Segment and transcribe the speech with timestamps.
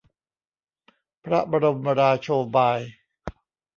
[1.25, 2.79] พระบรมราโชบาย